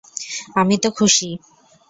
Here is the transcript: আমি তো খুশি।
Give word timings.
আমি 0.55 0.75
তো 0.77 0.89
খুশি। 0.91 1.29